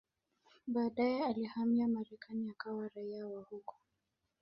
[0.67, 3.75] Baadaye alihamia Marekani akawa raia wa huko.